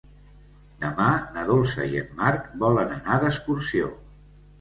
Demà 0.85 1.09
na 1.35 1.43
Dolça 1.49 1.85
i 1.95 1.99
en 1.99 2.07
Marc 2.21 2.47
volen 2.63 2.95
anar 2.97 3.19
d'excursió. 3.25 3.93